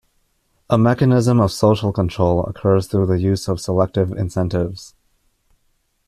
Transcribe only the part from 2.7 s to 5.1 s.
through the use of selective incentives.